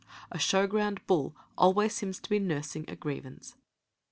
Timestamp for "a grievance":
2.87-3.53